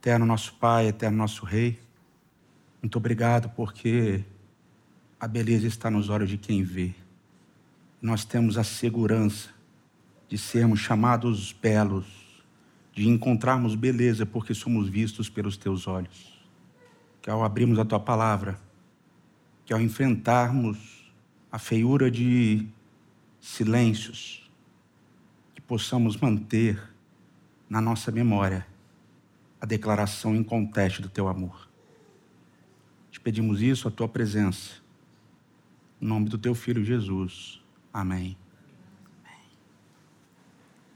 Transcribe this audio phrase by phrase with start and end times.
[0.00, 1.78] Eterno nosso Pai, eterno nosso Rei,
[2.80, 4.24] muito obrigado porque
[5.20, 6.94] a beleza está nos olhos de quem vê.
[8.00, 9.50] Nós temos a segurança
[10.26, 12.06] de sermos chamados belos,
[12.94, 16.40] de encontrarmos beleza porque somos vistos pelos teus olhos.
[17.20, 18.58] Que ao abrirmos a tua palavra,
[19.66, 21.12] que ao enfrentarmos
[21.52, 22.66] a feiura de
[23.38, 24.50] silêncios,
[25.54, 26.82] que possamos manter
[27.68, 28.69] na nossa memória
[29.60, 31.68] a declaração inconteste do teu amor.
[33.10, 34.74] Te pedimos isso, a tua presença,
[36.00, 37.60] em nome do teu filho Jesus.
[37.92, 38.36] Amém.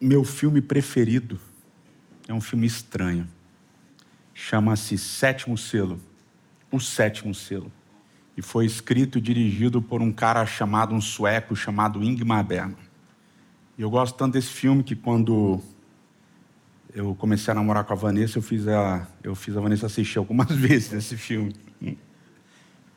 [0.01, 1.39] Meu filme preferido
[2.27, 3.29] é um filme estranho.
[4.33, 6.01] Chama-se Sétimo Selo.
[6.71, 7.71] O Sétimo Selo.
[8.37, 12.77] E foi escrito e dirigido por um cara chamado, um sueco chamado Ingmar Bergman.
[13.79, 15.61] E eu gosto tanto desse filme que quando
[16.95, 20.19] eu comecei a namorar com a Vanessa, eu fiz a, eu fiz a Vanessa assistir
[20.19, 21.53] algumas vezes esse filme.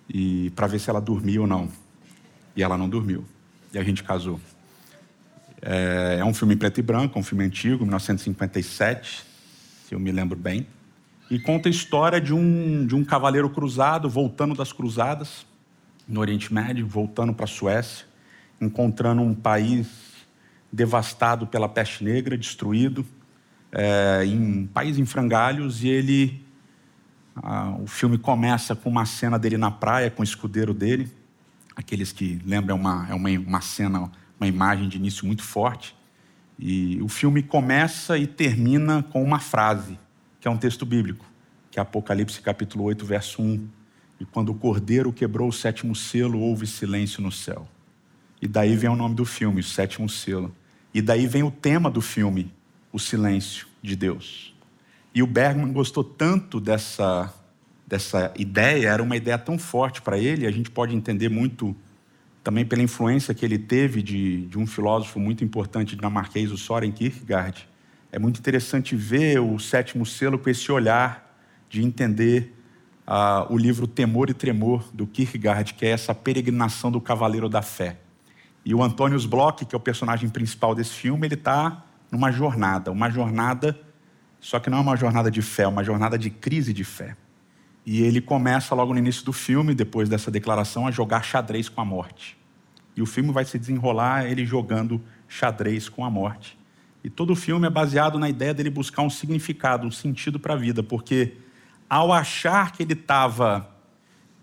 [0.08, 1.68] E para ver se ela dormia ou não.
[2.56, 3.26] E ela não dormiu.
[3.74, 4.40] E a gente casou.
[5.60, 9.26] É, é um filme em preto e branco, um filme antigo, 1957,
[9.88, 10.68] se eu me lembro bem.
[11.30, 15.46] E conta a história de um, de um cavaleiro cruzado voltando das cruzadas
[16.08, 18.06] no Oriente Médio, voltando para a Suécia,
[18.62, 19.88] encontrando um país
[20.72, 23.04] devastado pela peste negra, destruído
[23.72, 26.46] é, em País em Frangalhos e ele.
[27.36, 31.12] Ah, o filme começa com uma cena dele na praia com o escudeiro dele.
[31.76, 35.96] Aqueles que lembram, é uma, é uma, uma cena, uma imagem de início muito forte.
[36.58, 40.00] E o filme começa e termina com uma frase,
[40.40, 41.24] que é um texto bíblico,
[41.70, 43.68] que é Apocalipse capítulo 8, verso 1.
[44.20, 47.68] E quando o cordeiro quebrou o sétimo selo, houve silêncio no céu.
[48.42, 50.56] E daí vem o nome do filme, o sétimo selo.
[50.92, 52.52] E daí vem o tema do filme,
[52.98, 54.54] o silêncio de Deus.
[55.14, 57.32] E o Bergman gostou tanto dessa,
[57.86, 61.76] dessa ideia, era uma ideia tão forte para ele, a gente pode entender muito
[62.44, 66.92] também pela influência que ele teve de, de um filósofo muito importante dinamarquês, o Soren
[66.92, 67.68] Kierkegaard.
[68.12, 71.38] É muito interessante ver o sétimo selo com esse olhar
[71.70, 72.54] de entender
[73.06, 77.62] uh, o livro Temor e Tremor, do Kierkegaard, que é essa peregrinação do cavaleiro da
[77.62, 77.98] fé.
[78.66, 82.92] E o Antônio Bloch, que é o personagem principal desse filme, ele está numa jornada,
[82.92, 83.80] uma jornada,
[84.40, 87.16] só que não é uma jornada de fé, é uma jornada de crise de fé.
[87.86, 91.80] E ele começa logo no início do filme, depois dessa declaração, a jogar xadrez com
[91.80, 92.38] a morte.
[92.96, 96.58] E o filme vai se desenrolar ele jogando xadrez com a morte.
[97.04, 100.56] E todo o filme é baseado na ideia dele buscar um significado, um sentido para
[100.56, 101.38] a vida, porque
[101.90, 103.70] ao achar que ele estava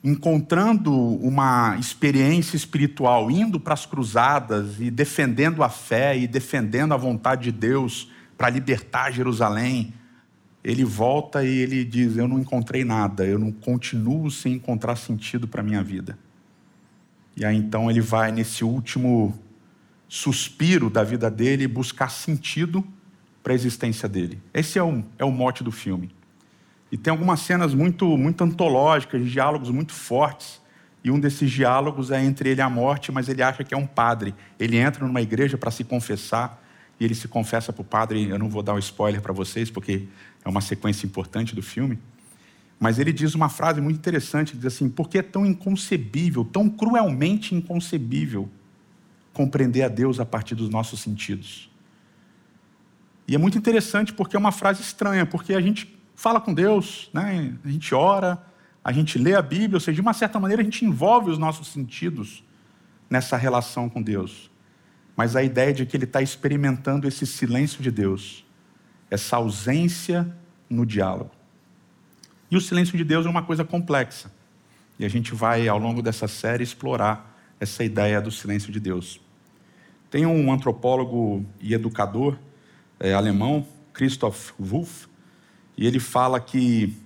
[0.04, 6.97] encontrando uma experiência espiritual, indo para as cruzadas e defendendo a fé e defendendo a
[6.98, 9.94] vontade de Deus para libertar Jerusalém,
[10.62, 15.48] ele volta e ele diz: Eu não encontrei nada, eu não continuo sem encontrar sentido
[15.48, 16.19] para a minha vida.
[17.34, 19.34] E aí então ele vai nesse último
[20.06, 22.84] suspiro da vida dele buscar sentido
[23.42, 24.38] para a existência dele.
[24.53, 26.10] Esse é o, é o mote do filme.
[26.94, 30.62] E tem algumas cenas muito, muito antológicas, diálogos muito fortes.
[31.03, 33.77] E um desses diálogos é entre ele e a morte, mas ele acha que é
[33.77, 34.32] um padre.
[34.60, 36.62] Ele entra numa igreja para se confessar
[37.00, 38.28] e ele se confessa para o padre.
[38.28, 40.06] Eu não vou dar um spoiler para vocês, porque
[40.44, 41.99] é uma sequência importante do filme.
[42.78, 47.56] Mas ele diz uma frase muito interessante: diz assim, porque é tão inconcebível, tão cruelmente
[47.56, 48.49] inconcebível
[49.33, 51.69] compreender a Deus a partir dos nossos sentidos.
[53.27, 57.10] E é muito interessante porque é uma frase estranha, porque a gente fala com Deus,
[57.12, 57.54] né?
[57.64, 58.42] a gente ora,
[58.82, 61.38] a gente lê a Bíblia, ou seja, de uma certa maneira a gente envolve os
[61.38, 62.44] nossos sentidos
[63.08, 64.50] nessa relação com Deus.
[65.16, 68.44] Mas a ideia de que ele está experimentando esse silêncio de Deus,
[69.10, 70.36] essa ausência
[70.69, 71.30] no diálogo.
[72.50, 74.30] E o silêncio de Deus é uma coisa complexa.
[74.98, 79.20] E a gente vai, ao longo dessa série, explorar essa ideia do silêncio de Deus.
[80.10, 82.38] Tem um antropólogo e educador
[83.00, 85.08] é, alemão, Christoph Wolff,
[85.76, 86.96] e ele fala que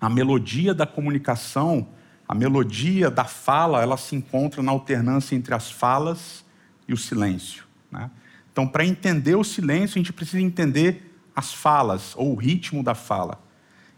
[0.00, 1.86] a melodia da comunicação,
[2.26, 6.44] a melodia da fala, ela se encontra na alternância entre as falas
[6.88, 7.64] e o silêncio.
[7.90, 8.10] Né?
[8.50, 12.94] Então, para entender o silêncio, a gente precisa entender as falas, ou o ritmo da
[12.94, 13.40] fala.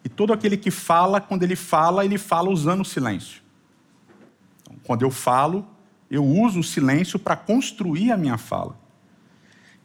[0.04, 3.40] E todo aquele que fala, quando ele fala, ele fala usando o silêncio.
[4.62, 5.66] Então, quando eu falo,
[6.10, 8.78] eu uso o silêncio para construir a minha fala.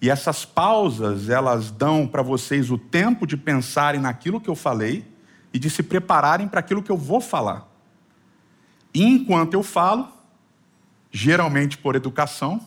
[0.02, 5.06] E essas pausas, elas dão para vocês o tempo de pensarem naquilo que eu falei
[5.54, 7.68] e de se prepararem para aquilo que eu vou falar.
[8.94, 10.08] E enquanto eu falo,
[11.12, 12.62] geralmente por educação,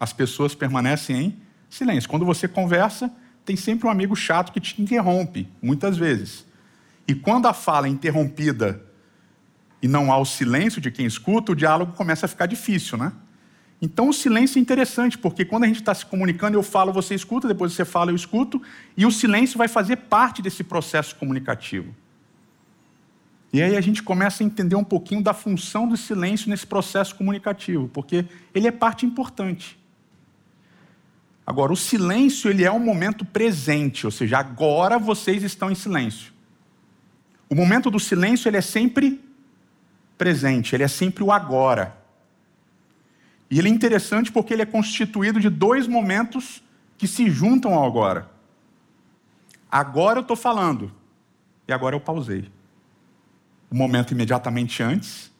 [0.00, 2.08] as pessoas permanecem em silêncio.
[2.08, 3.12] Quando você conversa,
[3.44, 6.46] tem sempre um amigo chato que te interrompe, muitas vezes.
[7.06, 8.82] E quando a fala é interrompida
[9.80, 13.12] e não há o silêncio de quem escuta, o diálogo começa a ficar difícil, né?
[13.80, 17.14] Então o silêncio é interessante, porque quando a gente está se comunicando, eu falo, você
[17.14, 18.60] escuta, depois você fala, eu escuto,
[18.96, 21.94] e o silêncio vai fazer parte desse processo comunicativo.
[23.52, 27.14] E aí a gente começa a entender um pouquinho da função do silêncio nesse processo
[27.14, 29.78] comunicativo, porque ele é parte importante.
[31.46, 36.32] Agora, o silêncio ele é um momento presente, ou seja, agora vocês estão em silêncio.
[37.48, 39.24] O momento do silêncio ele é sempre
[40.18, 41.96] presente, ele é sempre o agora.
[43.50, 46.62] E ele é interessante porque ele é constituído de dois momentos
[46.96, 48.30] que se juntam ao agora.
[49.70, 50.92] Agora eu estou falando,
[51.66, 52.50] e agora eu pausei.
[53.70, 55.30] O momento imediatamente antes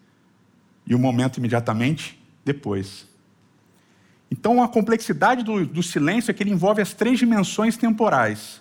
[0.87, 3.06] e o momento imediatamente depois.
[4.31, 8.60] Então, a complexidade do, do, silêncio é que ele envolve as três dimensões temporais.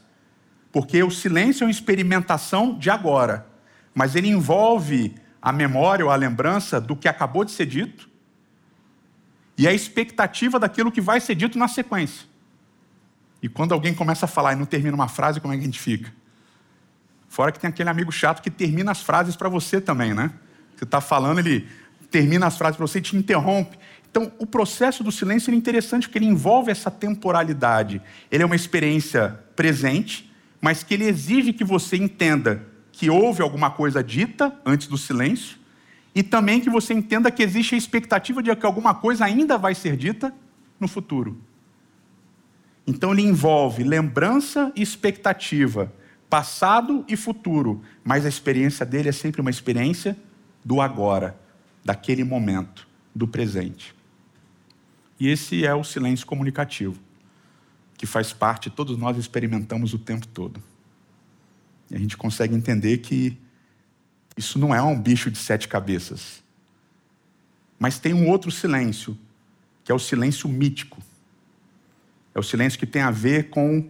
[0.72, 3.46] Porque o silêncio é uma experimentação de agora,
[3.94, 8.10] mas ele envolve a memória ou a lembrança do que acabou de ser dito
[9.58, 12.28] e a expectativa daquilo que vai ser dito na sequência.
[13.42, 15.66] E quando alguém começa a falar e não termina uma frase, como é que a
[15.66, 16.14] gente fica?
[17.28, 20.32] Fora que tem aquele amigo chato que termina as frases para você também, né?
[20.76, 21.68] Você está falando, ele
[22.10, 23.78] termina as frases para você e te interrompe.
[24.10, 28.02] Então, o processo do silêncio é interessante porque ele envolve essa temporalidade.
[28.32, 30.32] Ele é uma experiência presente,
[30.62, 35.58] mas que ele exige que você entenda que houve alguma coisa dita antes do silêncio
[36.18, 39.76] e também que você entenda que existe a expectativa de que alguma coisa ainda vai
[39.76, 40.34] ser dita
[40.80, 41.40] no futuro.
[42.88, 45.94] Então ele envolve lembrança e expectativa,
[46.28, 50.18] passado e futuro, mas a experiência dele é sempre uma experiência
[50.66, 51.40] do agora,
[51.86, 53.94] daquele momento, do presente.
[55.20, 57.00] E esse é o silêncio comunicativo,
[57.96, 60.64] que faz parte, todos nós experimentamos o tempo todo.
[61.92, 63.38] E a gente consegue entender que
[64.38, 66.44] isso não é um bicho de sete cabeças.
[67.80, 69.18] Mas tem um outro silêncio,
[69.84, 71.02] que é o silêncio mítico.
[72.34, 73.90] É o silêncio que tem a ver com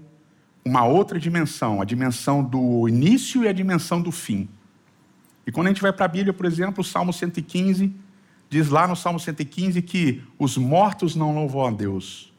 [0.64, 4.50] uma outra dimensão, a dimensão do início e a dimensão do fim.
[5.46, 7.94] E quando a gente vai para a Bíblia, por exemplo, o Salmo 115,
[8.50, 12.34] diz lá no Salmo 115 que os mortos não louvam a Deus,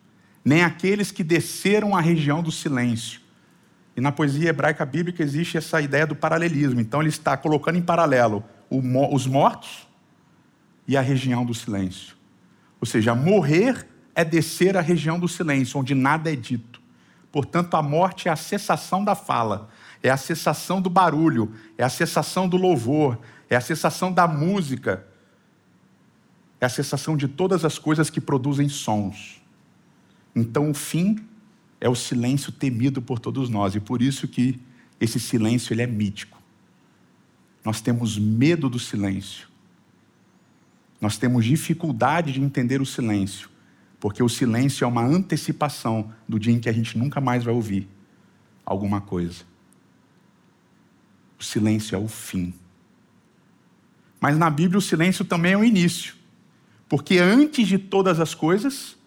[0.44, 3.20] nem aqueles que desceram à região do silêncio.
[3.98, 6.80] E na poesia hebraica bíblica existe essa ideia do paralelismo.
[6.80, 9.88] Então ele está colocando em paralelo os mortos
[10.86, 12.14] e a região do silêncio.
[12.80, 16.80] Ou seja, morrer é descer à região do silêncio, onde nada é dito.
[17.32, 19.68] Portanto, a morte é a cessação da fala,
[20.00, 23.18] é a cessação do barulho, é a cessação do louvor,
[23.50, 25.04] é a cessação da música,
[26.60, 29.42] é a cessação de todas as coisas que produzem sons.
[30.36, 31.27] Então, o fim
[31.80, 34.60] é o silêncio temido por todos nós e por isso que
[35.00, 36.38] esse silêncio ele é mítico.
[37.64, 39.48] Nós temos medo do silêncio.
[41.00, 43.48] Nós temos dificuldade de entender o silêncio,
[44.00, 47.54] porque o silêncio é uma antecipação do dia em que a gente nunca mais vai
[47.54, 47.88] ouvir
[48.64, 49.44] alguma coisa.
[51.38, 52.52] O silêncio é o fim.
[54.20, 56.16] Mas na Bíblia o silêncio também é o início.
[56.88, 58.97] Porque antes de todas as coisas,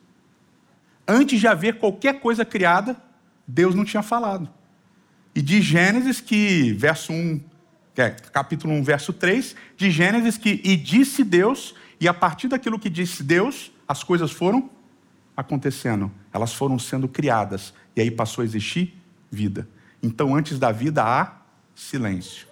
[1.07, 2.95] antes de haver qualquer coisa criada,
[3.48, 4.50] Deus não tinha falado.
[5.33, 7.42] E de Gênesis que, verso 1,
[7.98, 12.80] é, capítulo 1, verso 3, de Gênesis que, e disse Deus, e a partir daquilo
[12.80, 14.69] que disse Deus, as coisas foram
[15.35, 18.97] acontecendo, elas foram sendo criadas, e aí passou a existir
[19.30, 19.68] vida.
[20.02, 21.42] Então, antes da vida há
[21.75, 22.47] silêncio.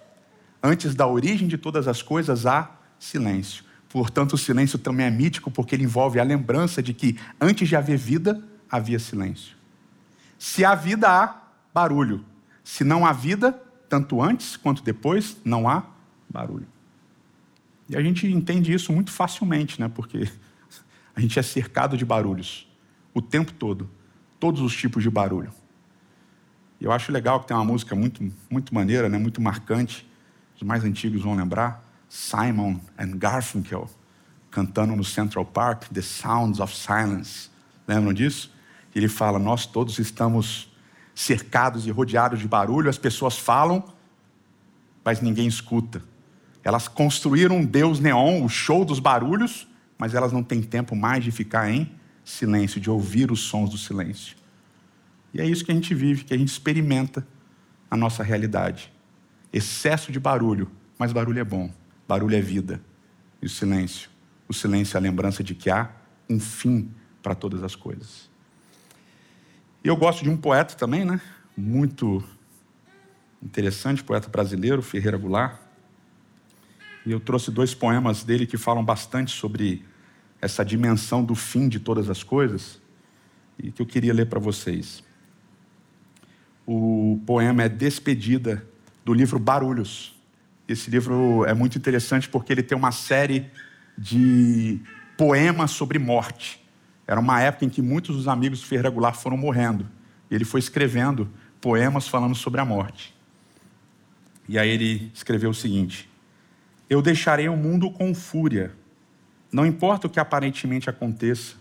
[0.62, 3.64] Antes da origem de todas as coisas há silêncio.
[3.88, 7.74] Portanto, o silêncio também é mítico porque ele envolve a lembrança de que antes de
[7.74, 9.56] haver vida, havia silêncio.
[10.38, 12.24] Se há vida, há barulho.
[12.62, 13.52] Se não há vida,
[13.88, 15.84] tanto antes quanto depois, não há
[16.28, 16.66] barulho.
[17.88, 19.88] E a gente entende isso muito facilmente, né?
[19.88, 20.30] Porque
[21.14, 22.68] a gente é cercado de barulhos
[23.12, 23.90] o tempo todo,
[24.38, 25.52] todos os tipos de barulho.
[26.80, 29.18] E eu acho legal que tem uma música muito, muito maneira, né?
[29.18, 30.08] Muito marcante.
[30.54, 33.90] Os mais antigos vão lembrar Simon and Garfunkel
[34.50, 37.48] cantando no Central Park, The Sounds of Silence.
[37.86, 38.52] Lembram disso?
[38.94, 40.70] Ele fala: Nós todos estamos
[41.14, 43.84] cercados e rodeados de barulho, as pessoas falam,
[45.04, 46.02] mas ninguém escuta.
[46.62, 49.68] Elas construíram um Deus neon, o show dos barulhos,
[49.98, 51.90] mas elas não têm tempo mais de ficar em
[52.24, 54.36] silêncio, de ouvir os sons do silêncio.
[55.32, 57.26] E é isso que a gente vive, que a gente experimenta
[57.90, 58.92] na nossa realidade.
[59.52, 61.70] Excesso de barulho, mas barulho é bom.
[62.06, 62.80] Barulho é vida.
[63.42, 64.10] E o silêncio?
[64.48, 65.90] O silêncio é a lembrança de que há
[66.28, 66.90] um fim
[67.22, 68.29] para todas as coisas.
[69.82, 71.20] E eu gosto de um poeta também, né?
[71.56, 72.22] Muito
[73.42, 75.58] interessante, poeta brasileiro, Ferreira Goulart.
[77.06, 79.84] E eu trouxe dois poemas dele que falam bastante sobre
[80.40, 82.80] essa dimensão do fim de todas as coisas
[83.58, 85.02] e que eu queria ler para vocês.
[86.66, 88.66] O poema é Despedida,
[89.04, 90.14] do livro Barulhos.
[90.68, 93.50] Esse livro é muito interessante porque ele tem uma série
[93.96, 94.78] de
[95.16, 96.60] poemas sobre morte.
[97.10, 99.84] Era uma época em que muitos dos amigos do Ferreira Goulart foram morrendo.
[100.30, 101.28] Ele foi escrevendo
[101.60, 103.12] poemas falando sobre a morte.
[104.48, 106.08] E aí ele escreveu o seguinte:
[106.88, 108.72] Eu deixarei o mundo com fúria.
[109.50, 111.56] Não importa o que aparentemente aconteça,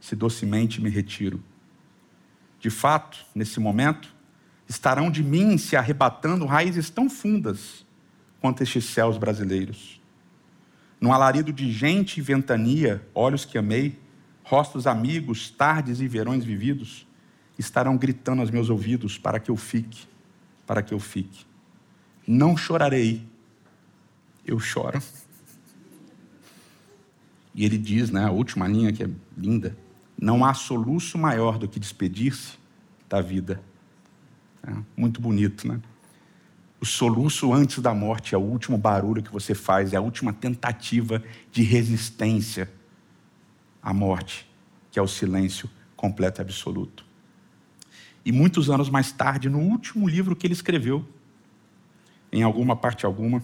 [0.00, 1.42] se docemente me retiro.
[2.60, 4.14] De fato, nesse momento,
[4.68, 7.84] estarão de mim se arrebatando raízes tão fundas
[8.40, 10.00] quanto estes céus brasileiros.
[11.00, 14.00] Num alarido de gente e ventania, olhos que amei,
[14.44, 17.06] rostos amigos, tardes e verões vividos,
[17.58, 20.06] estarão gritando aos meus ouvidos para que eu fique,
[20.66, 21.46] para que eu fique.
[22.26, 23.26] Não chorarei,
[24.44, 25.02] eu choro.
[27.54, 29.76] E ele diz, né, a última linha que é linda:
[30.20, 32.58] não há soluço maior do que despedir-se
[33.08, 33.62] da vida.
[34.66, 35.80] É, muito bonito, né?
[36.80, 40.32] O soluço antes da morte é o último barulho que você faz, é a última
[40.32, 41.22] tentativa
[41.52, 42.68] de resistência
[43.82, 44.48] à morte,
[44.90, 47.04] que é o silêncio completo e absoluto.
[48.24, 51.04] E muitos anos mais tarde, no último livro que ele escreveu,
[52.30, 53.42] em alguma parte alguma,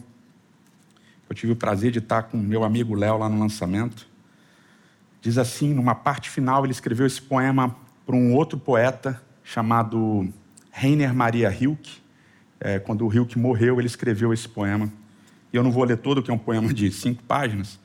[1.28, 4.06] eu tive o prazer de estar com meu amigo Léo lá no lançamento.
[5.20, 7.76] Diz assim, numa parte final, ele escreveu esse poema
[8.06, 10.32] para um outro poeta chamado
[10.70, 12.00] Rainer Maria Hilke
[12.60, 14.92] é, quando o Hilke morreu, ele escreveu esse poema.
[15.52, 17.78] E eu não vou ler todo, que é um poema de cinco páginas,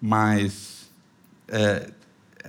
[0.00, 0.83] mas
[1.48, 1.90] é,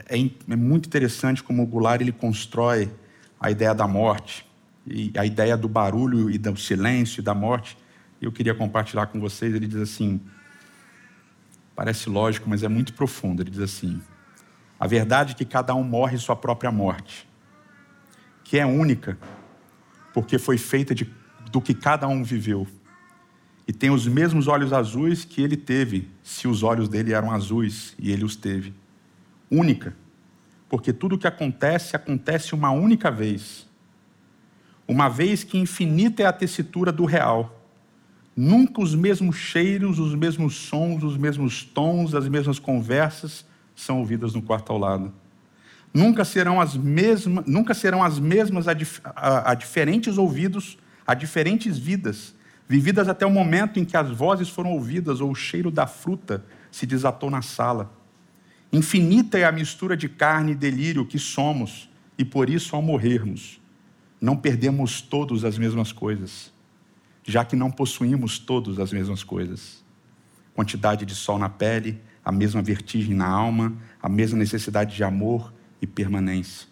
[0.10, 2.92] é, é muito interessante como o Goulart ele constrói
[3.40, 4.46] a ideia da morte,
[4.88, 7.78] e a ideia do barulho e do silêncio e da morte.
[8.22, 9.54] Eu queria compartilhar com vocês.
[9.54, 10.22] Ele diz assim:
[11.76, 13.42] parece lógico, mas é muito profundo.
[13.42, 14.02] Ele diz assim:
[14.80, 17.28] a verdade é que cada um morre sua própria morte,
[18.44, 19.18] que é única,
[20.14, 21.12] porque foi feita de
[21.52, 22.68] do que cada um viveu.
[23.68, 27.96] E tem os mesmos olhos azuis que ele teve, se os olhos dele eram azuis
[27.98, 28.74] e ele os teve.
[29.50, 29.96] Única,
[30.70, 33.68] porque tudo o que acontece, acontece uma única vez.
[34.88, 37.64] Uma vez que infinita é a tessitura do real.
[38.36, 44.34] Nunca os mesmos cheiros, os mesmos sons, os mesmos tons, as mesmas conversas são ouvidas
[44.34, 45.14] no quarto ao lado.
[45.94, 48.74] Nunca serão as mesmas, nunca serão as mesmas a,
[49.16, 52.34] a, a diferentes ouvidos a diferentes vidas,
[52.68, 56.44] vividas até o momento em que as vozes foram ouvidas ou o cheiro da fruta
[56.72, 57.92] se desatou na sala.
[58.76, 63.62] Infinita é a mistura de carne e delírio que somos, e por isso, ao morrermos,
[64.20, 66.52] não perdemos todos as mesmas coisas,
[67.24, 69.82] já que não possuímos todos as mesmas coisas.
[70.54, 75.54] Quantidade de sol na pele, a mesma vertigem na alma, a mesma necessidade de amor
[75.82, 76.68] e permanência.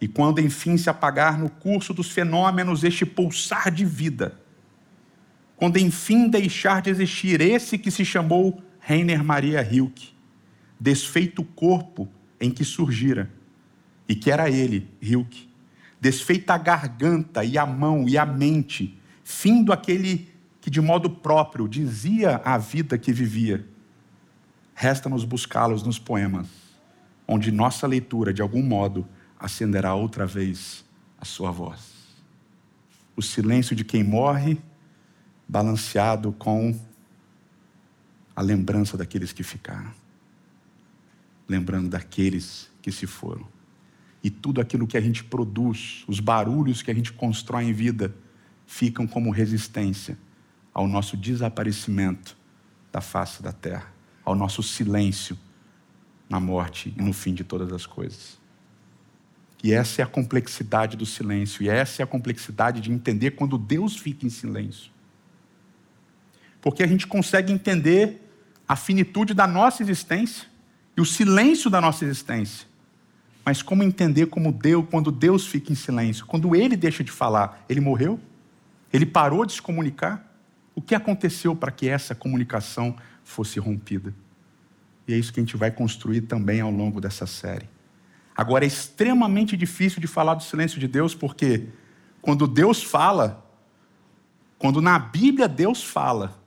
[0.00, 4.40] E quando enfim se apagar no curso dos fenômenos este pulsar de vida,
[5.56, 10.18] quando enfim deixar de existir esse que se chamou Rainer Maria Hilke,
[10.80, 12.08] desfeito o corpo
[12.40, 13.30] em que surgira,
[14.08, 15.48] e que era ele, Hilke,
[16.00, 20.28] desfeita a garganta e a mão e a mente, findo aquele
[20.60, 23.64] que de modo próprio dizia a vida que vivia.
[24.74, 26.48] Resta-nos buscá-los nos poemas,
[27.28, 29.06] onde nossa leitura, de algum modo,
[29.38, 30.84] acenderá outra vez
[31.20, 31.92] a sua voz.
[33.14, 34.58] O silêncio de quem morre,
[35.46, 36.78] balanceado com
[38.34, 39.92] a lembrança daqueles que ficaram,
[41.50, 43.46] lembrando daqueles que se foram.
[44.22, 48.14] E tudo aquilo que a gente produz, os barulhos que a gente constrói em vida,
[48.66, 50.16] ficam como resistência
[50.72, 52.36] ao nosso desaparecimento
[52.92, 53.92] da face da terra,
[54.24, 55.36] ao nosso silêncio
[56.28, 58.38] na morte e no fim de todas as coisas.
[59.62, 63.58] E essa é a complexidade do silêncio, e essa é a complexidade de entender quando
[63.58, 64.92] Deus fica em silêncio.
[66.62, 68.30] Porque a gente consegue entender
[68.68, 70.49] a finitude da nossa existência
[71.00, 72.66] o silêncio da nossa existência.
[73.44, 77.64] Mas como entender como Deus, quando Deus fica em silêncio, quando ele deixa de falar,
[77.68, 78.20] ele morreu?
[78.92, 80.30] Ele parou de se comunicar?
[80.74, 84.14] O que aconteceu para que essa comunicação fosse rompida?
[85.08, 87.68] E é isso que a gente vai construir também ao longo dessa série.
[88.36, 91.68] Agora, é extremamente difícil de falar do silêncio de Deus, porque
[92.22, 93.44] quando Deus fala,
[94.58, 96.38] quando na Bíblia Deus fala,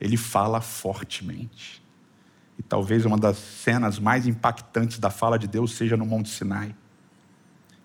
[0.00, 1.83] ele fala fortemente.
[2.58, 6.74] E talvez uma das cenas mais impactantes da fala de Deus seja no Monte Sinai.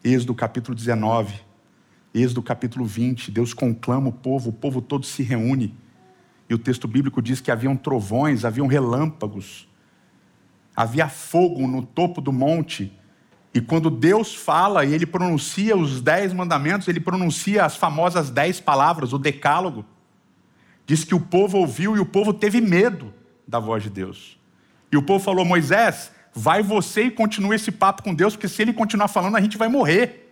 [0.03, 1.49] Êxodo capítulo 19,
[2.13, 5.75] Êxodo capítulo 20, Deus conclama o povo, o povo todo se reúne.
[6.49, 9.67] E o texto bíblico diz que haviam trovões, haviam relâmpagos,
[10.75, 12.91] havia fogo no topo do monte.
[13.53, 18.59] E quando Deus fala e ele pronuncia os dez mandamentos, ele pronuncia as famosas dez
[18.59, 19.85] palavras, o decálogo.
[20.87, 23.13] Diz que o povo ouviu e o povo teve medo
[23.47, 24.38] da voz de Deus.
[24.91, 28.61] E o povo falou: Moisés, vai você e continue esse papo com Deus, porque se
[28.61, 30.25] ele continuar falando, a gente vai morrer.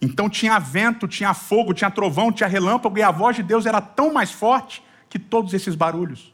[0.00, 3.80] Então tinha vento, tinha fogo, tinha trovão, tinha relâmpago, e a voz de Deus era
[3.80, 6.32] tão mais forte que todos esses barulhos.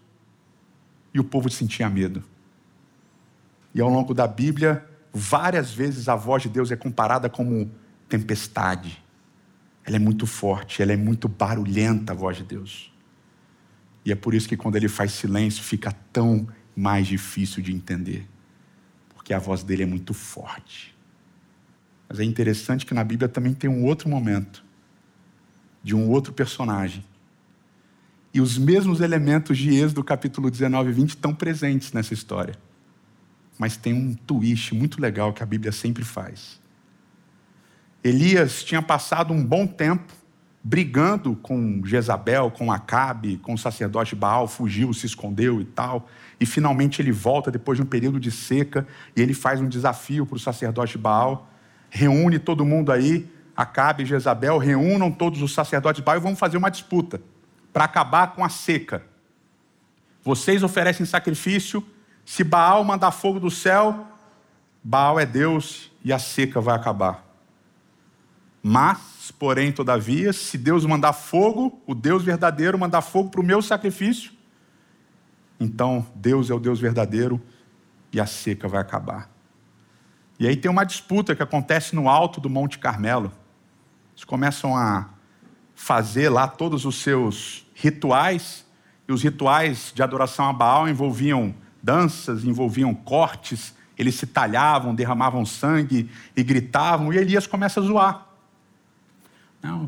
[1.12, 2.22] E o povo sentia medo.
[3.74, 7.70] E ao longo da Bíblia, várias vezes a voz de Deus é comparada como
[8.08, 9.02] tempestade.
[9.84, 12.92] Ela é muito forte, ela é muito barulhenta, a voz de Deus.
[14.04, 16.46] E é por isso que quando ele faz silêncio, fica tão
[16.76, 18.28] mais difícil de entender.
[19.14, 20.94] Porque a voz dele é muito forte.
[22.08, 24.64] Mas é interessante que na Bíblia também tem um outro momento,
[25.82, 27.04] de um outro personagem.
[28.32, 32.56] E os mesmos elementos de Êxodo capítulo 19 e 20 estão presentes nessa história.
[33.58, 36.60] Mas tem um twist muito legal que a Bíblia sempre faz.
[38.02, 40.12] Elias tinha passado um bom tempo
[40.66, 46.08] brigando com Jezabel, com Acabe, com o sacerdote Baal, fugiu, se escondeu e tal.
[46.40, 50.24] E finalmente ele volta depois de um período de seca e ele faz um desafio
[50.24, 51.50] para o sacerdote Baal
[51.94, 56.56] reúne todo mundo aí, Acabe e Jezabel, reúnam todos os sacerdotes Baal e vamos fazer
[56.56, 57.22] uma disputa
[57.72, 59.04] para acabar com a seca.
[60.24, 61.86] Vocês oferecem sacrifício,
[62.24, 64.08] se Baal mandar fogo do céu,
[64.82, 67.24] Baal é Deus e a seca vai acabar.
[68.66, 73.60] Mas, porém, todavia, se Deus mandar fogo, o Deus verdadeiro mandar fogo para o meu
[73.60, 74.32] sacrifício,
[75.60, 77.38] então Deus é o Deus verdadeiro
[78.10, 79.28] e a seca vai acabar.
[80.38, 83.30] E aí tem uma disputa que acontece no alto do Monte Carmelo.
[84.14, 85.10] Eles começam a
[85.74, 88.64] fazer lá todos os seus rituais,
[89.06, 95.44] e os rituais de adoração a Baal envolviam danças, envolviam cortes, eles se talhavam, derramavam
[95.44, 98.33] sangue e gritavam, e Elias começa a zoar.
[99.64, 99.86] Não,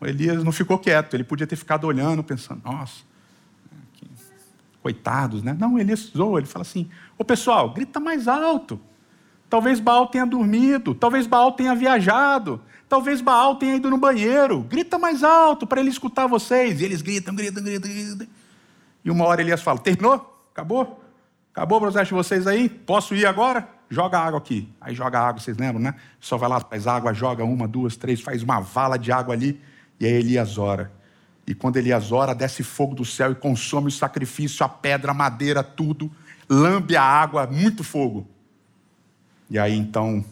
[0.00, 3.04] o Elias não ficou quieto, ele podia ter ficado olhando, pensando, nossa,
[4.82, 5.56] coitados, né?
[5.58, 8.78] Não, Elias zoa, ele fala assim: Ô pessoal, grita mais alto.
[9.48, 14.60] Talvez Baal tenha dormido, talvez Baal tenha viajado, talvez Baal tenha ido no banheiro.
[14.62, 16.80] Grita mais alto para ele escutar vocês.
[16.80, 18.26] E eles gritam, gritam, gritam, gritam.
[19.04, 20.44] E uma hora Elias fala: Terminou?
[20.52, 21.02] Acabou?
[21.52, 22.68] Acabou o processo de vocês aí?
[22.68, 23.68] Posso ir agora?
[23.94, 24.68] Joga água aqui.
[24.80, 25.94] Aí joga água, vocês lembram, né?
[26.18, 29.60] Só vai lá, faz água, joga uma, duas, três, faz uma vala de água ali.
[30.00, 30.90] E aí Elias ora.
[31.46, 35.14] E quando Elias ora, desce fogo do céu e consome o sacrifício, a pedra, a
[35.14, 36.10] madeira, tudo.
[36.48, 38.26] Lambe a água, muito fogo.
[39.48, 40.24] E aí então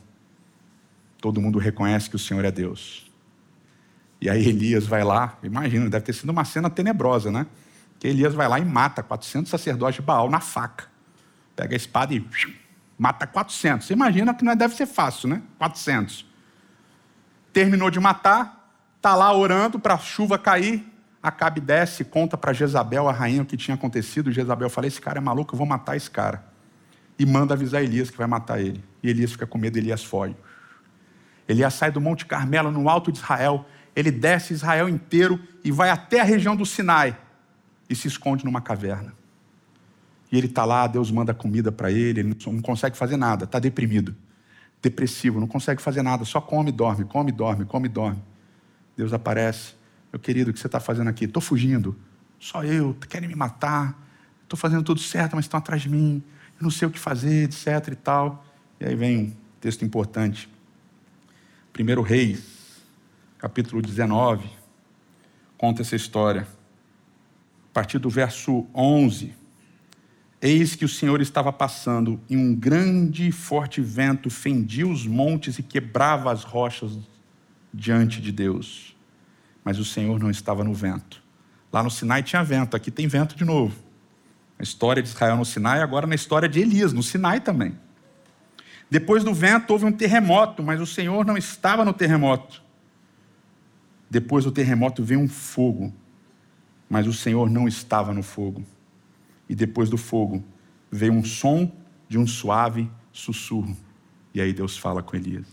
[1.20, 3.08] todo mundo reconhece que o Senhor é Deus.
[4.20, 7.46] E aí Elias vai lá, imagina, deve ter sido uma cena tenebrosa, né?
[8.00, 10.86] Que Elias vai lá e mata 400 sacerdotes de Baal na faca.
[11.54, 12.26] Pega a espada e
[13.02, 13.84] mata 400.
[13.84, 15.42] Você imagina que não é, deve ser fácil, né?
[15.58, 16.24] 400.
[17.52, 20.86] Terminou de matar, tá lá orando para a chuva cair.
[21.20, 24.30] Acabe desce, conta para Jezabel, a rainha, o que tinha acontecido.
[24.30, 26.44] Jezabel fala: Esse cara é maluco, eu vou matar esse cara
[27.18, 28.84] e manda avisar Elias que vai matar ele.
[29.02, 30.36] E Elias fica com medo, Elias foge.
[31.48, 33.66] Elias sai do Monte Carmelo, no alto de Israel.
[33.96, 37.18] Ele desce Israel inteiro e vai até a região do Sinai
[37.90, 39.12] e se esconde numa caverna.
[40.32, 43.58] E ele está lá, Deus manda comida para ele, ele não consegue fazer nada, está
[43.58, 44.16] deprimido,
[44.80, 48.22] depressivo, não consegue fazer nada, só come, dorme, come, dorme, come, dorme.
[48.96, 49.74] Deus aparece,
[50.10, 51.26] meu querido, o que você está fazendo aqui?
[51.26, 51.94] Estou fugindo,
[52.40, 53.94] só eu, querem me matar,
[54.42, 56.22] estou fazendo tudo certo, mas estão atrás de mim,
[56.58, 58.46] não sei o que fazer, etc e tal.
[58.80, 60.48] E aí vem um texto importante.
[61.78, 62.80] 1 Reis,
[63.36, 64.48] capítulo 19,
[65.58, 66.46] conta essa história.
[67.70, 69.41] A partir do verso 11.
[70.44, 75.56] Eis que o Senhor estava passando e um grande e forte vento fendia os montes
[75.60, 76.98] e quebrava as rochas
[77.72, 78.96] diante de Deus.
[79.62, 81.22] Mas o Senhor não estava no vento.
[81.72, 83.76] Lá no Sinai tinha vento, aqui tem vento de novo.
[84.58, 87.78] A história de Israel no Sinai, agora na história de Elias, no Sinai também.
[88.90, 92.60] Depois do vento houve um terremoto, mas o Senhor não estava no terremoto.
[94.10, 95.94] Depois do terremoto veio um fogo,
[96.90, 98.66] mas o Senhor não estava no fogo.
[99.52, 100.42] E depois do fogo
[100.90, 101.70] veio um som
[102.08, 103.76] de um suave sussurro.
[104.32, 105.44] E aí Deus fala com Elias.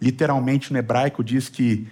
[0.00, 1.86] Literalmente no hebraico diz que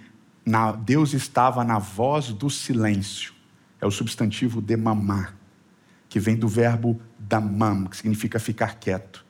[0.83, 3.33] Deus estava na voz do silêncio.
[3.79, 5.37] É o substantivo de mamar
[6.09, 9.23] que vem do verbo damam, que significa ficar quieto.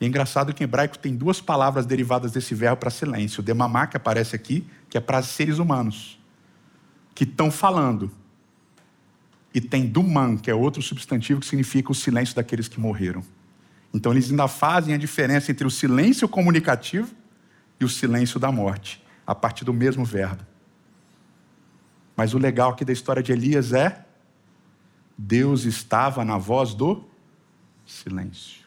[0.00, 3.42] E é engraçado que em hebraico tem duas palavras derivadas desse verbo para silêncio.
[3.42, 6.18] Demamá, que aparece aqui, que é para seres humanos,
[7.14, 8.10] que estão falando.
[9.54, 13.22] E tem duman, que é outro substantivo que significa o silêncio daqueles que morreram.
[13.92, 17.14] Então eles ainda fazem a diferença entre o silêncio comunicativo
[17.80, 20.44] e o silêncio da morte, a partir do mesmo verbo.
[22.16, 24.04] Mas o legal aqui da história de Elias é
[25.16, 27.04] Deus estava na voz do
[27.86, 28.66] silêncio.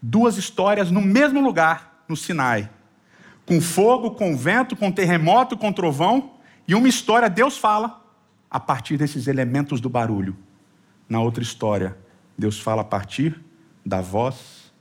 [0.00, 2.70] Duas histórias no mesmo lugar, no Sinai.
[3.44, 6.34] Com fogo, com vento, com terremoto, com trovão.
[6.68, 8.03] E uma história, Deus fala
[8.54, 10.36] a partir desses elementos do barulho.
[11.08, 11.98] Na outra história,
[12.38, 13.42] Deus fala a partir
[13.84, 14.72] da voz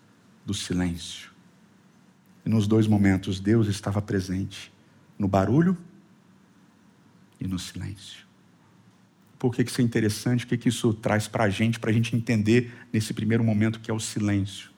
[0.45, 1.31] do silêncio.
[2.45, 4.71] E nos dois momentos, Deus estava presente
[5.17, 5.75] no barulho
[7.39, 8.27] e no silêncio.
[9.39, 10.45] Por que isso é interessante?
[10.45, 13.89] O que isso traz para a gente, para a gente entender nesse primeiro momento que
[13.89, 14.69] é o silêncio?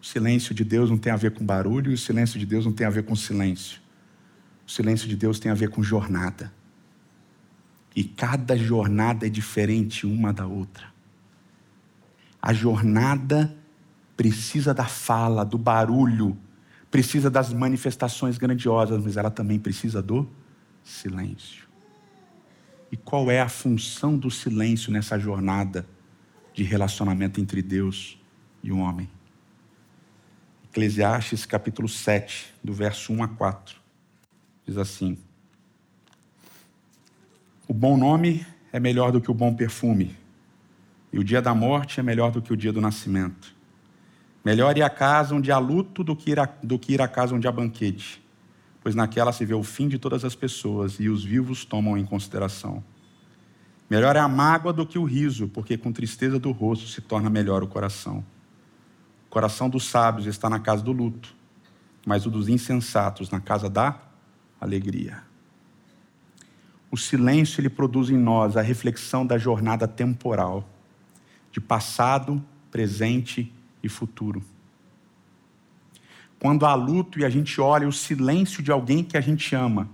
[0.00, 2.66] O silêncio de Deus não tem a ver com barulho e o silêncio de Deus
[2.66, 3.80] não tem a ver com silêncio.
[4.66, 6.52] O silêncio de Deus tem a ver com jornada.
[7.94, 10.92] E cada jornada é diferente uma da outra.
[12.40, 13.54] A jornada
[14.16, 16.36] precisa da fala, do barulho,
[16.90, 20.28] precisa das manifestações grandiosas, mas ela também precisa do
[20.82, 21.66] silêncio.
[22.90, 25.86] E qual é a função do silêncio nessa jornada
[26.52, 28.18] de relacionamento entre Deus
[28.62, 29.08] e o homem?
[30.64, 33.76] Eclesiastes capítulo 7, do verso 1 a 4,
[34.66, 35.16] diz assim:
[37.68, 40.16] O bom nome é melhor do que o bom perfume
[41.12, 43.54] e o dia da morte é melhor do que o dia do nascimento.
[44.44, 47.06] Melhor ir à casa onde há luto do que ir, a, do que ir à
[47.06, 48.20] casa onde há banquete,
[48.82, 52.04] pois naquela se vê o fim de todas as pessoas e os vivos tomam em
[52.04, 52.82] consideração.
[53.88, 57.30] Melhor é a mágoa do que o riso, porque com tristeza do rosto se torna
[57.30, 58.24] melhor o coração.
[59.26, 61.34] O coração dos sábios está na casa do luto,
[62.04, 64.00] mas o dos insensatos na casa da
[64.60, 65.31] alegria.
[66.92, 70.68] O silêncio ele produz em nós a reflexão da jornada temporal
[71.50, 73.50] de passado, presente
[73.82, 74.44] e futuro.
[76.38, 79.88] Quando há luto e a gente olha o silêncio de alguém que a gente ama,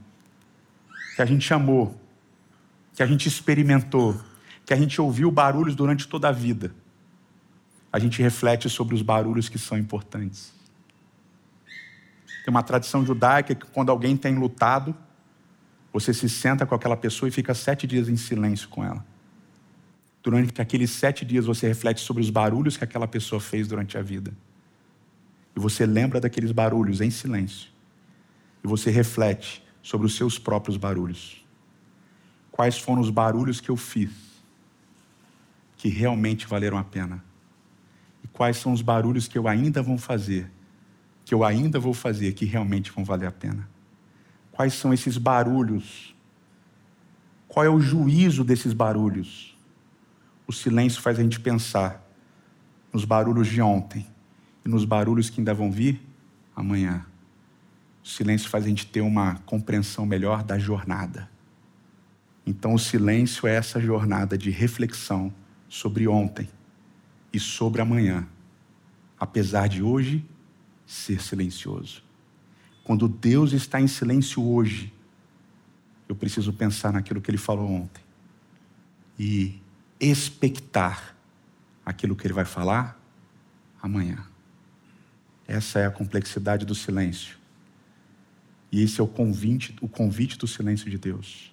[1.14, 1.96] que a gente amou,
[2.94, 4.20] que a gente experimentou,
[4.66, 6.74] que a gente ouviu barulhos durante toda a vida,
[7.92, 10.52] a gente reflete sobre os barulhos que são importantes.
[12.44, 14.96] Tem uma tradição judaica que quando alguém tem lutado,
[15.98, 19.04] você se senta com aquela pessoa e fica sete dias em silêncio com ela.
[20.22, 24.02] Durante aqueles sete dias você reflete sobre os barulhos que aquela pessoa fez durante a
[24.02, 24.32] vida.
[25.56, 27.68] E você lembra daqueles barulhos em silêncio.
[28.62, 31.44] E você reflete sobre os seus próprios barulhos.
[32.52, 34.10] Quais foram os barulhos que eu fiz
[35.76, 37.24] que realmente valeram a pena?
[38.22, 40.48] E quais são os barulhos que eu ainda vou fazer,
[41.24, 43.68] que eu ainda vou fazer que realmente vão valer a pena?
[44.58, 46.12] Quais são esses barulhos?
[47.46, 49.56] Qual é o juízo desses barulhos?
[50.48, 52.02] o silêncio faz a gente pensar
[52.90, 54.06] nos barulhos de ontem
[54.64, 56.00] e nos barulhos que ainda vão vir
[56.56, 57.04] amanhã.
[58.02, 61.28] O silêncio faz a gente ter uma compreensão melhor da jornada.
[62.46, 65.30] Então, o silêncio é essa jornada de reflexão
[65.68, 66.48] sobre ontem
[67.30, 68.26] e sobre amanhã,
[69.20, 70.24] apesar de hoje
[70.86, 72.07] ser silencioso.
[72.88, 74.90] Quando Deus está em silêncio hoje,
[76.08, 78.02] eu preciso pensar naquilo que Ele falou ontem
[79.18, 79.60] e
[80.00, 81.14] expectar
[81.84, 82.98] aquilo que ele vai falar
[83.82, 84.24] amanhã.
[85.46, 87.36] Essa é a complexidade do silêncio.
[88.72, 91.52] E esse é o convite, o convite do silêncio de Deus.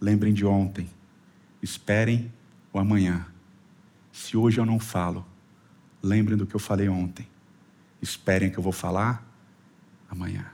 [0.00, 0.90] Lembrem de ontem.
[1.62, 2.28] Esperem
[2.72, 3.24] o amanhã.
[4.10, 5.24] Se hoje eu não falo,
[6.02, 7.28] lembrem do que eu falei ontem.
[8.02, 9.29] Esperem que eu vou falar
[10.10, 10.44] amanhã.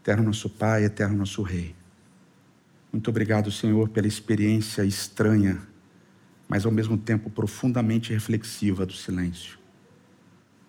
[0.00, 1.76] Eterno nosso Pai, eterno nosso Rei.
[2.92, 5.62] Muito obrigado, Senhor, pela experiência estranha,
[6.48, 9.58] mas ao mesmo tempo profundamente reflexiva do silêncio.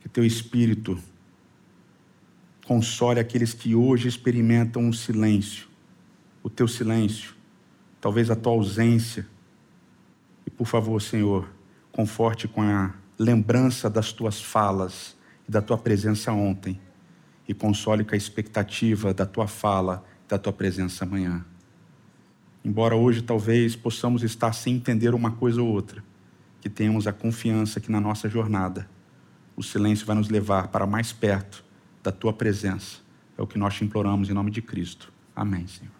[0.02, 1.02] Que teu espírito
[2.66, 5.68] console aqueles que hoje experimentam o silêncio,
[6.42, 7.34] o teu silêncio,
[8.00, 9.28] talvez a tua ausência.
[10.46, 11.50] E por favor, Senhor,
[11.92, 15.16] conforte com a lembrança das tuas falas
[15.48, 16.80] e da tua presença ontem,
[17.48, 21.46] e console com a expectativa da tua fala e da tua presença amanhã.
[22.64, 26.04] Embora hoje talvez possamos estar sem entender uma coisa ou outra,
[26.62, 28.90] que tenhamos a confiança que na nossa jornada
[29.56, 31.64] o silêncio vai nos levar para mais perto
[32.02, 33.00] da tua presença.
[33.38, 35.12] É o que nós te imploramos em nome de Cristo.
[35.36, 35.92] Amém, Senhor.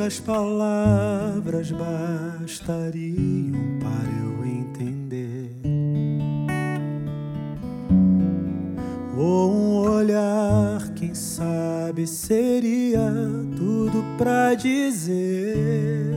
[0.00, 5.52] Poucas palavras bastariam para eu entender.
[9.14, 13.12] Ou um olhar, quem sabe, seria
[13.58, 16.14] tudo pra dizer.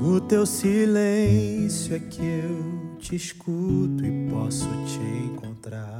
[0.00, 5.95] No teu silêncio é que eu te escuto e posso te encontrar.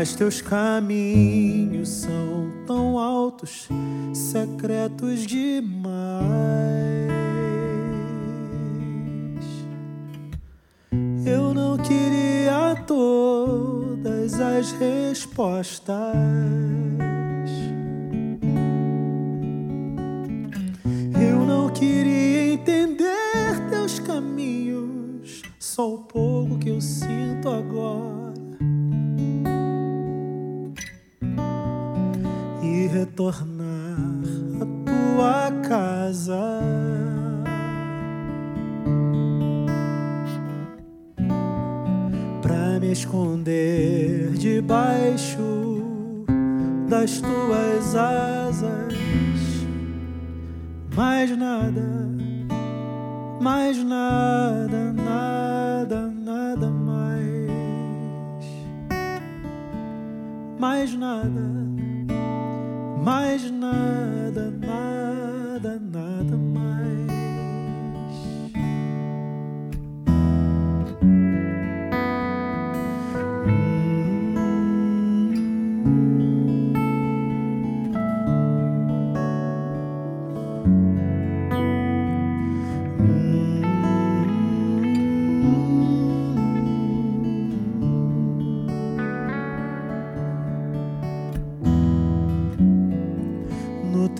[0.00, 3.68] Mas teus caminhos são tão altos,
[4.14, 6.24] secretos demais.
[11.26, 16.16] Eu não queria todas as respostas.
[21.22, 28.19] Eu não queria entender teus caminhos, só o pouco que eu sinto agora.
[33.20, 33.98] Retornar
[34.62, 36.60] à tua casa.
[42.40, 45.82] Pra me esconder debaixo
[46.88, 48.94] das tuas asas.
[50.96, 52.08] Mais nada,
[53.40, 57.50] mais nada, nada, nada mais.
[60.58, 61.69] Mais nada
[63.10, 66.99] mais nada, nada, nada mais.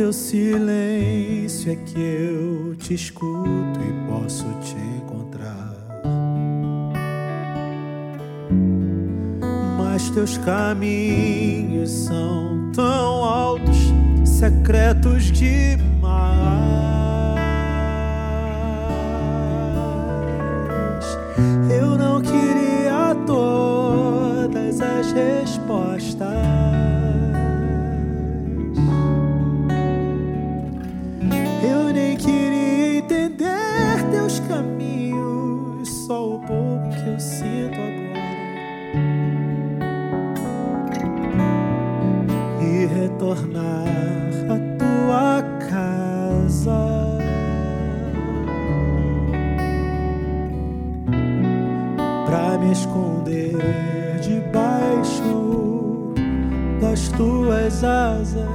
[0.00, 5.76] Teu silêncio é que eu te escuto e posso te encontrar.
[9.76, 13.76] Mas teus caminhos são tão altos,
[14.24, 15.89] secretos demais.
[57.70, 58.48] Tuas asas,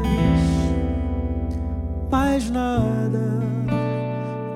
[2.11, 3.39] mais nada,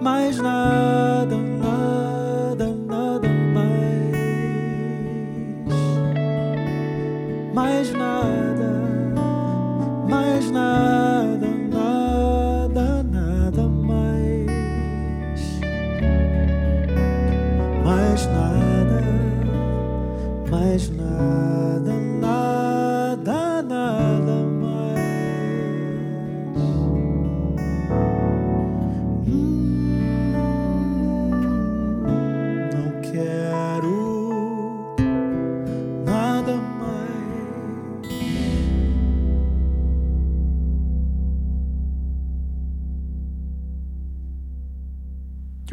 [0.01, 1.18] mais nada,